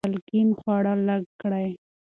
مالګین 0.05 0.49
خواړه 0.59 0.93
لږ 1.07 1.23
کړئ. 1.41 1.69